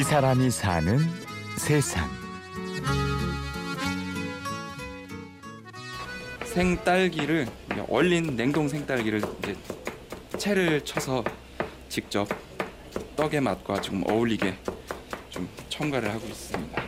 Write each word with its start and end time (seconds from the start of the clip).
이 0.00 0.02
사람이 0.02 0.50
사는 0.50 0.98
세상. 1.58 2.08
생딸기를 6.42 7.46
얼린 7.86 8.34
냉동 8.34 8.66
생딸기를 8.66 9.20
이제 9.42 9.54
채를 10.38 10.82
쳐서 10.86 11.22
직접 11.90 12.26
떡의 13.14 13.42
맛과 13.42 13.82
좀 13.82 14.02
어울리게 14.08 14.56
좀 15.28 15.46
첨가를 15.68 16.08
하고 16.08 16.26
있습니다. 16.26 16.82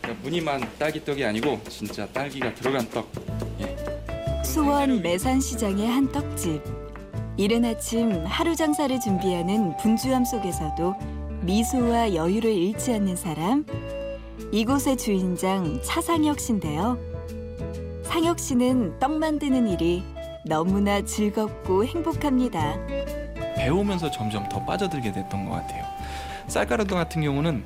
그러니까 0.00 0.22
무늬만 0.22 0.78
딸기떡이 0.78 1.24
아니고 1.24 1.60
진짜 1.68 2.06
딸기가 2.06 2.54
들어간 2.54 2.88
떡. 2.88 3.10
예. 3.62 4.44
수원 4.44 5.02
매산시장의 5.02 5.88
한 5.88 6.12
떡집. 6.12 6.62
이른 7.36 7.64
아침 7.64 8.24
하루 8.24 8.54
장사를 8.54 8.96
준비하는 9.00 9.76
분주함 9.78 10.24
속에서도 10.24 11.13
미소와 11.44 12.14
여유를 12.14 12.50
잃지 12.50 12.94
않는 12.94 13.16
사람. 13.16 13.66
이곳의 14.50 14.96
주인장 14.96 15.78
차상혁 15.82 16.40
씨인데요. 16.40 16.98
상혁 18.04 18.38
씨는 18.38 18.98
떡 18.98 19.18
만드는 19.18 19.68
일이 19.68 20.02
너무나 20.46 21.02
즐겁고 21.02 21.84
행복합니다. 21.84 22.76
배우면서 23.56 24.10
점점 24.10 24.48
더 24.48 24.64
빠져들게 24.64 25.12
됐던 25.12 25.44
것 25.44 25.50
같아요. 25.56 25.84
쌀가루도 26.48 26.94
같은 26.94 27.20
경우는 27.20 27.62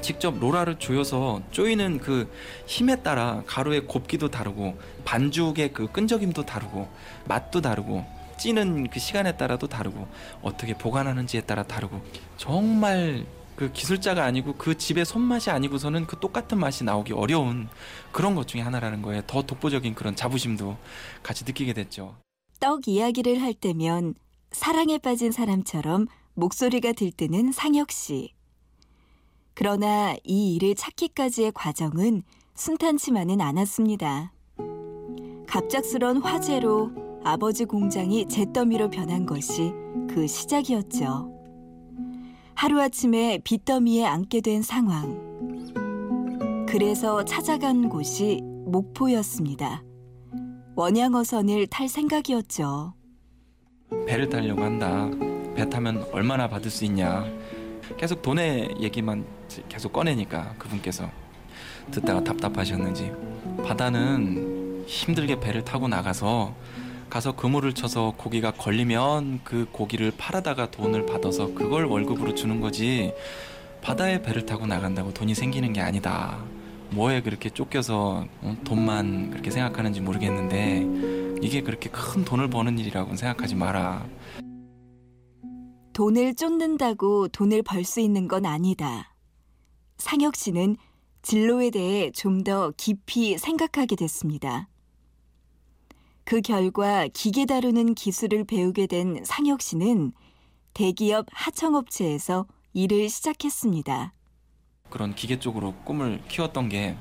직접 0.00 0.36
로라를 0.40 0.80
조여서 0.80 1.42
쪼이는 1.52 1.98
그 1.98 2.28
힘에 2.66 2.96
따라 2.96 3.44
가루의 3.46 3.86
곱기도 3.86 4.30
다르고 4.32 4.76
반죽의 5.04 5.72
그 5.72 5.86
끈적임도 5.92 6.44
다르고 6.44 6.88
맛도 7.26 7.60
다르고 7.60 8.04
찌는 8.36 8.88
그 8.88 8.98
시간에 9.00 9.36
따라도 9.36 9.66
다르고 9.66 10.06
어떻게 10.42 10.76
보관하는지에 10.76 11.42
따라 11.42 11.62
다르고 11.62 12.00
정말 12.36 13.26
그 13.56 13.72
기술자가 13.72 14.24
아니고 14.24 14.54
그 14.56 14.76
집의 14.76 15.06
손맛이 15.06 15.50
아니고서는 15.50 16.06
그 16.06 16.20
똑같은 16.20 16.58
맛이 16.58 16.84
나오기 16.84 17.14
어려운 17.14 17.68
그런 18.12 18.34
것 18.34 18.46
중에 18.46 18.60
하나라는 18.60 19.00
거예요. 19.02 19.22
더 19.26 19.42
독보적인 19.42 19.94
그런 19.94 20.14
자부심도 20.14 20.76
같이 21.22 21.44
느끼게 21.44 21.72
됐죠. 21.72 22.16
떡 22.60 22.86
이야기를 22.86 23.40
할 23.40 23.54
때면 23.54 24.14
사랑에 24.52 24.98
빠진 24.98 25.32
사람처럼 25.32 26.06
목소리가 26.34 26.92
들뜨는 26.92 27.52
상혁 27.52 27.90
씨. 27.90 28.34
그러나 29.54 30.14
이 30.22 30.54
일을 30.54 30.74
찾기까지의 30.74 31.52
과정은 31.52 32.22
순탄치만은 32.54 33.40
않았습니다. 33.40 34.32
갑작스런 35.46 36.18
화재로 36.18 37.05
아버지 37.24 37.64
공장이 37.64 38.26
잿더미로 38.28 38.90
변한 38.90 39.26
것이 39.26 39.72
그 40.08 40.26
시작이었죠. 40.26 41.32
하루아침에 42.54 43.40
빚더미에 43.44 44.04
앉게 44.06 44.40
된 44.40 44.62
상황. 44.62 45.24
그래서 46.68 47.24
찾아간 47.24 47.88
곳이 47.88 48.40
목포였습니다. 48.66 49.82
원양어선을 50.74 51.66
탈 51.68 51.88
생각이었죠. 51.88 52.94
배를 54.06 54.28
타려고 54.28 54.62
한다. 54.62 55.08
배 55.54 55.68
타면 55.68 56.06
얼마나 56.12 56.48
받을 56.48 56.70
수 56.70 56.84
있냐. 56.84 57.24
계속 57.96 58.20
돈의 58.22 58.76
얘기만 58.80 59.24
계속 59.68 59.92
꺼내니까 59.92 60.54
그분께서 60.58 61.08
듣다가 61.90 62.22
답답하셨는지 62.22 63.12
바다는 63.64 64.84
힘들게 64.86 65.38
배를 65.38 65.64
타고 65.64 65.88
나가서 65.88 66.54
가서 67.08 67.36
그물을 67.36 67.72
쳐서 67.72 68.14
고기가 68.16 68.52
걸리면 68.52 69.40
그 69.44 69.66
고기를 69.72 70.12
팔아다가 70.16 70.70
돈을 70.70 71.06
받아서 71.06 71.54
그걸 71.54 71.84
월급으로 71.84 72.34
주는 72.34 72.60
거지 72.60 73.12
바다에 73.82 74.22
배를 74.22 74.44
타고 74.46 74.66
나간다고 74.66 75.14
돈이 75.14 75.34
생기는 75.34 75.72
게 75.72 75.80
아니다. 75.80 76.42
뭐에 76.90 77.22
그렇게 77.22 77.50
쫓겨서 77.50 78.26
어, 78.42 78.56
돈만 78.64 79.30
그렇게 79.30 79.50
생각하는지 79.50 80.00
모르겠는데 80.00 81.38
이게 81.42 81.62
그렇게 81.62 81.90
큰 81.90 82.24
돈을 82.24 82.48
버는 82.50 82.78
일이라고는 82.78 83.16
생각하지 83.16 83.54
마라. 83.54 84.06
돈을 85.92 86.34
쫓는다고 86.34 87.28
돈을 87.28 87.62
벌 87.62 87.84
수 87.84 88.00
있는 88.00 88.28
건 88.28 88.44
아니다. 88.46 89.14
상혁 89.98 90.36
씨는 90.36 90.76
진로에 91.22 91.70
대해 91.70 92.10
좀 92.12 92.44
더 92.44 92.72
깊이 92.76 93.38
생각하게 93.38 93.96
됐습니다. 93.96 94.68
그 96.26 96.40
결과 96.40 97.06
기계 97.14 97.46
다루는 97.46 97.94
기술을 97.94 98.42
배우게 98.42 98.88
된 98.88 99.22
상혁 99.24 99.62
씨는 99.62 100.10
대기업 100.74 101.26
하청업체에서 101.30 102.46
일을 102.72 103.08
시작했습니다. 103.08 104.12
그런 104.90 105.14
기계 105.14 105.38
쪽으로 105.38 105.72
꿈을 105.84 106.20
키웠던 106.26 106.68
게 106.68 106.96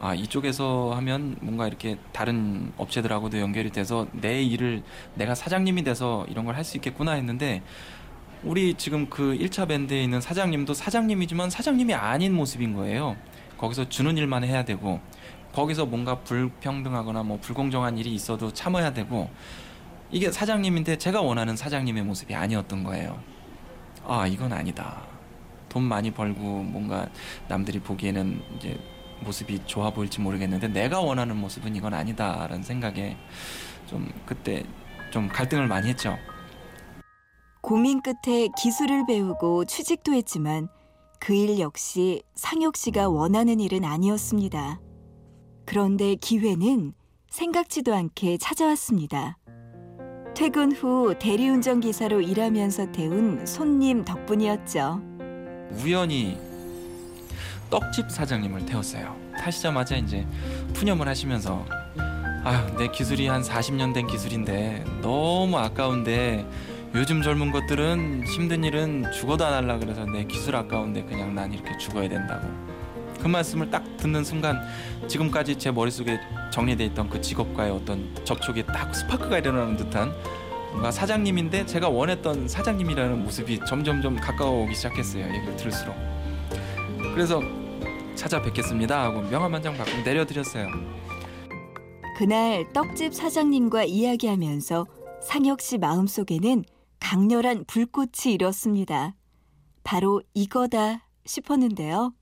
아, 0.00 0.14
이쪽에서 0.14 0.90
하면 0.96 1.36
뭔가 1.40 1.68
이렇게 1.68 1.96
다른 2.12 2.72
업체들하고도 2.76 3.38
연결이 3.38 3.70
돼서 3.70 4.08
내 4.12 4.42
일을 4.42 4.82
내가 5.14 5.36
사장님이 5.36 5.84
돼서 5.84 6.26
이런 6.28 6.44
걸 6.44 6.56
할 6.56 6.64
수 6.64 6.76
있겠구나 6.76 7.12
했는데 7.12 7.62
우리 8.42 8.74
지금 8.74 9.08
그 9.08 9.38
1차 9.38 9.68
밴드에 9.68 10.02
있는 10.02 10.20
사장님도 10.20 10.74
사장님이지만 10.74 11.50
사장님이 11.50 11.94
아닌 11.94 12.34
모습인 12.34 12.74
거예요. 12.74 13.16
거기서 13.58 13.88
주는 13.88 14.16
일만 14.18 14.42
해야 14.42 14.64
되고 14.64 14.98
거기서 15.52 15.86
뭔가 15.86 16.16
불평등하거나 16.20 17.22
뭐 17.22 17.38
불공정한 17.40 17.98
일이 17.98 18.14
있어도 18.14 18.52
참아야 18.52 18.92
되고 18.92 19.28
이게 20.10 20.30
사장님인데 20.30 20.98
제가 20.98 21.20
원하는 21.20 21.56
사장님의 21.56 22.02
모습이 22.04 22.34
아니었던 22.34 22.84
거예요. 22.84 23.18
아, 24.06 24.26
이건 24.26 24.52
아니다. 24.52 25.02
돈 25.68 25.84
많이 25.84 26.10
벌고 26.10 26.40
뭔가 26.64 27.08
남들이 27.48 27.78
보기에는 27.78 28.42
이제 28.56 28.78
모습이 29.20 29.60
좋아 29.66 29.90
보일지 29.90 30.20
모르겠는데 30.20 30.68
내가 30.68 31.00
원하는 31.00 31.36
모습은 31.36 31.76
이건 31.76 31.94
아니다라는 31.94 32.62
생각에 32.62 33.16
좀 33.86 34.10
그때 34.26 34.64
좀 35.12 35.28
갈등을 35.28 35.66
많이 35.68 35.88
했죠. 35.88 36.16
고민 37.60 38.00
끝에 38.02 38.48
기술을 38.58 39.06
배우고 39.06 39.66
취직도 39.66 40.12
했지만 40.14 40.68
그 41.20 41.34
일 41.34 41.58
역시 41.60 42.22
상혁 42.34 42.76
씨가 42.76 43.08
원하는 43.10 43.60
일은 43.60 43.84
아니었습니다. 43.84 44.80
그런데 45.70 46.16
기회는 46.16 46.94
생각지도 47.28 47.94
않게 47.94 48.38
찾아왔습니다. 48.38 49.38
퇴근 50.34 50.72
후 50.72 51.14
대리운전 51.16 51.78
기사로 51.78 52.22
일하면서 52.22 52.90
태운 52.90 53.46
손님 53.46 54.04
덕분이었죠. 54.04 55.00
우연히 55.80 56.36
떡집 57.70 58.10
사장님을 58.10 58.66
태웠어요. 58.66 59.16
타시자마자 59.38 59.94
이제 59.94 60.26
푸념을 60.74 61.06
하시면서 61.06 61.64
아휴 62.42 62.76
내 62.76 62.88
기술이 62.88 63.28
한 63.28 63.42
40년 63.42 63.94
된 63.94 64.08
기술인데 64.08 64.84
너무 65.02 65.56
아까운데 65.56 66.44
요즘 66.96 67.22
젊은 67.22 67.52
것들은 67.52 68.26
힘든 68.26 68.64
일은 68.64 69.04
죽어도 69.12 69.46
안 69.46 69.52
할라 69.52 69.78
그래서 69.78 70.04
내 70.04 70.24
기술 70.24 70.56
아까운데 70.56 71.04
그냥 71.04 71.32
난 71.32 71.52
이렇게 71.52 71.78
죽어야 71.78 72.08
된다고 72.08 72.48
그 73.20 73.28
말씀을 73.28 73.70
딱 73.70 73.84
듣는 73.96 74.24
순간 74.24 74.60
지금까지 75.06 75.56
제 75.56 75.70
머릿속에 75.70 76.18
정리돼 76.52 76.84
있던 76.86 77.08
그 77.08 77.20
직업과의 77.20 77.70
어떤 77.70 78.08
접촉이 78.24 78.64
딱 78.66 78.94
스파크가 78.94 79.38
일어나는 79.38 79.76
듯한 79.76 80.12
뭔가 80.70 80.90
사장님인데 80.90 81.66
제가 81.66 81.88
원했던 81.88 82.48
사장님이라는 82.48 83.24
모습이 83.24 83.60
점점점 83.66 84.16
가까워오기 84.16 84.74
시작했어요 84.74 85.26
얘기를 85.34 85.56
들을수록 85.56 85.94
그래서 87.14 87.42
찾아뵙겠습니다 88.14 89.02
하고 89.02 89.22
명함 89.22 89.54
한 89.54 89.62
장 89.62 89.76
받고 89.76 90.02
내려드렸어요 90.04 90.68
그날 92.18 92.70
떡집 92.72 93.14
사장님과 93.14 93.84
이야기하면서 93.84 94.86
상혁 95.22 95.60
씨 95.60 95.78
마음속에는 95.78 96.64
강렬한 97.00 97.64
불꽃이 97.66 98.34
일었습니다. 98.34 99.14
바로 99.84 100.20
이거다 100.34 101.08
싶었는데요. 101.24 102.12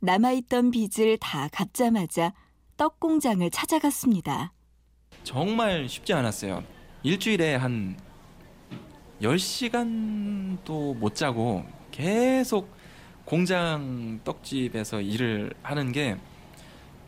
남아있던 0.00 0.70
빚을 0.70 1.18
다 1.18 1.48
갚자마자 1.52 2.32
떡 2.76 3.00
공장을 3.00 3.48
찾아갔습니다. 3.50 4.52
정말 5.24 5.88
쉽지 5.88 6.12
않았어요. 6.12 6.62
일주일에 7.02 7.54
한 7.56 7.96
10시간도 9.22 10.96
못 10.96 11.14
자고 11.14 11.64
계속 11.90 12.74
공장 13.24 14.20
떡집에서 14.24 15.00
일을 15.00 15.52
하는 15.62 15.90
게 15.92 16.16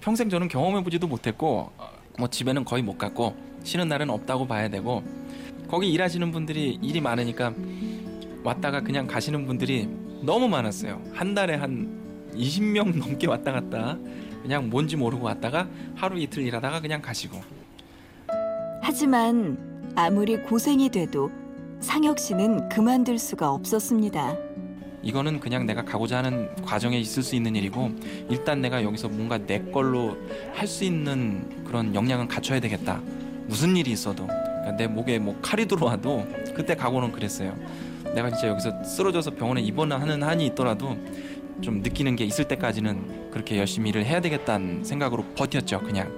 평생 0.01 0.29
저는 0.31 0.49
경험해보지도 0.49 1.07
못했고 1.07 1.71
어, 1.77 1.91
뭐 2.19 2.29
집에는 2.29 2.65
거의 2.65 2.83
못 2.83 2.97
갔고 2.97 3.37
쉬는 3.63 3.89
날은 3.89 4.11
없다고 4.11 4.47
봐야 4.47 4.69
되고 4.69 5.03
거기 5.69 5.93
일하시는 5.93 6.33
분들이 6.33 6.79
일이 6.83 7.01
많으니까 7.01 7.53
왔다가 8.43 8.81
그냥 8.81 9.07
가시는 9.07 9.47
분들이 9.47 9.87
너무 10.23 10.49
많았어요. 10.49 11.03
한 11.13 11.35
달에 11.35 11.57
한 11.57 11.98
20명 12.35 12.97
넘게 12.99 13.27
왔다 13.27 13.53
갔다 13.53 13.97
그냥 14.43 14.69
뭔지 14.71 14.97
모르고 14.97 15.25
왔다가 15.27 15.69
하루 15.95 16.19
이틀 16.19 16.43
일하다가 16.45 16.81
그냥 16.81 17.03
가시고 17.03 17.41
하지만 18.83 19.59
아무리 19.95 20.37
고생이 20.39 20.89
돼도 20.91 21.31
상혁 21.81 22.19
씨는 22.19 22.69
그만둘 22.69 23.19
수가 23.19 23.51
없었습니다. 23.53 24.37
이거는 25.03 25.39
그냥 25.41 25.65
내가 25.67 25.85
가고자 25.85 26.19
하는 26.19 26.55
과정에 26.65 26.99
있을 26.99 27.23
수 27.23 27.37
있는 27.37 27.55
일이고 27.55 27.91
일단 28.29 28.61
내가 28.61 28.83
여기서 28.83 29.09
뭔가 29.09 29.39
내 29.39 29.61
걸로 29.71 30.17
할 30.55 30.67
수 30.67 30.85
있는 30.85 31.65
그런 31.65 31.95
역량은 31.95 32.27
갖춰야 32.29 32.59
되겠다. 32.61 33.01
무슨 33.47 33.77
일이 33.77 33.93
있어도 33.93 34.27
그러니까 34.27 34.77
내 34.77 34.87
목에 34.87 35.19
뭐 35.19 35.39
칼이 35.41 35.67
들어와도 35.67 36.27
그때 36.55 36.75
각오는 36.75 37.13
그랬어요. 37.13 37.57
내가 38.15 38.31
진짜 38.31 38.49
여기서 38.49 38.83
쓰러져서 38.85 39.33
병원에 39.33 39.61
입원하는 39.63 40.23
한이 40.23 40.47
있더라도 40.47 40.97
좀 41.61 41.83
느끼는 41.83 42.17
게 42.17 42.25
있을 42.25 42.47
때까지는 42.47 43.31
그렇게 43.31 43.59
열심히 43.59 43.91
일을 43.91 44.05
해야 44.05 44.21
되겠다는 44.21 44.85
생각으로 44.85 45.25
버텼죠. 45.35 45.81
그냥. 45.81 46.13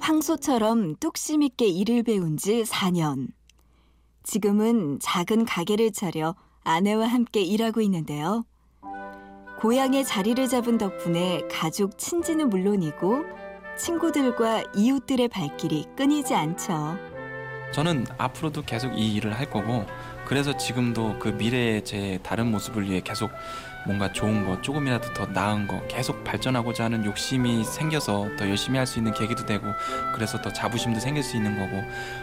황소처럼 0.00 0.96
뚝심 0.96 1.42
있게 1.42 1.66
일을 1.66 2.02
배운 2.02 2.36
지 2.36 2.62
4년. 2.62 3.28
지금은 4.22 4.98
작은 5.00 5.44
가게를 5.44 5.92
차려 5.92 6.34
아내와 6.64 7.06
함께 7.06 7.40
일하고 7.40 7.80
있는데요. 7.82 8.44
고향의 9.60 10.04
자리를 10.04 10.46
잡은 10.48 10.78
덕분에 10.78 11.42
가족 11.50 11.98
친지는 11.98 12.48
물론이고 12.48 13.24
친구들과 13.76 14.62
이웃들의 14.74 15.28
발길이 15.28 15.86
끊이지 15.96 16.34
않죠. 16.34 16.96
저는 17.72 18.06
앞으로도 18.16 18.62
계속 18.62 18.92
이 18.98 19.14
일을 19.14 19.38
할 19.38 19.50
거고 19.50 19.84
그래서 20.28 20.54
지금도 20.56 21.18
그 21.18 21.28
미래의 21.28 21.84
제 21.86 22.18
다른 22.22 22.50
모습을 22.50 22.88
위해 22.88 23.00
계속 23.02 23.30
뭔가 23.86 24.12
좋은 24.12 24.46
거 24.46 24.60
조금이라도 24.60 25.14
더 25.14 25.24
나은 25.24 25.66
거 25.66 25.82
계속 25.88 26.22
발전하고자 26.22 26.84
하는 26.84 27.06
욕심이 27.06 27.64
생겨서 27.64 28.28
더 28.36 28.46
열심히 28.46 28.76
할 28.76 28.86
수 28.86 28.98
있는 28.98 29.14
계기도 29.14 29.46
되고 29.46 29.64
그래서 30.14 30.40
더 30.42 30.52
자부심도 30.52 31.00
생길 31.00 31.22
수 31.22 31.36
있는 31.36 31.58
거고 31.58 31.82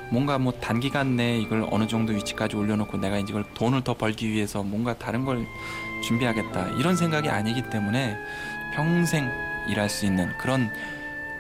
뭔가 0.10 0.38
뭐 0.38 0.54
단기간 0.54 1.16
내에 1.16 1.40
이걸 1.40 1.68
어느 1.72 1.88
정도 1.88 2.13
위치까지 2.13 2.56
올려놓고 2.56 2.98
내가 2.98 3.18
이제 3.18 3.31
이걸 3.31 3.44
돈을 3.56 3.84
더 3.84 3.96
벌기 3.96 4.30
위해서 4.30 4.62
뭔가 4.62 4.96
다른 4.96 5.25
걸 5.25 5.44
준비하겠다 6.04 6.78
이런 6.78 6.96
생각이 6.96 7.30
아니기 7.30 7.69
때문에 7.72 8.18
평생 8.75 9.31
일할 9.68 9.90
수 9.90 10.06
있는 10.06 10.31
그런 10.38 10.69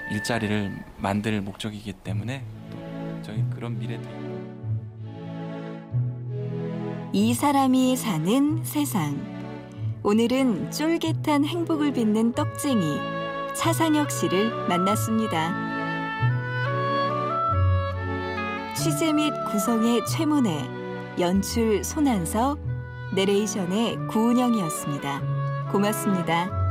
일자리를 0.09 0.71
만들 0.97 1.39
목적이기 1.41 1.93
때문에 1.93 2.43
또 2.71 2.77
저희 3.21 3.43
그런 3.53 3.77
미래도 3.77 4.24
이 7.13 7.33
사람이 7.33 7.95
사는 7.95 8.63
세상. 8.63 9.19
오늘은 10.03 10.71
쫄깃한 10.71 11.45
행복을 11.45 11.93
빚는 11.93 12.33
떡쟁이 12.33 12.97
차상혁 13.55 14.11
씨를 14.11 14.67
만났습니다. 14.67 15.65
취재 18.75 19.13
및 19.13 19.31
구성의 19.49 20.01
최문혜, 20.05 20.69
연출 21.19 21.83
손한서, 21.83 22.57
내레이션의 23.15 24.07
구은영이었습니다. 24.09 25.21
고맙습니다. 25.71 26.64